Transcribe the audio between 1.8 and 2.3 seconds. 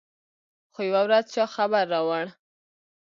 راوړ.